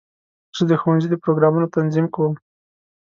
[0.57, 2.33] زه د ښوونځي د پروګرامونو تنظیم کوم.